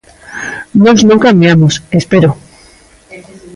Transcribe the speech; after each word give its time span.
Nós 0.83 0.99
non 1.09 1.23
cambiamos, 1.25 1.73
espero. 1.99 2.29